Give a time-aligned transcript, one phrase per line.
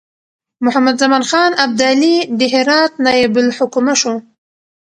[0.65, 4.13] محمدزمان خان ابدالي د هرات نایب الحکومه شو.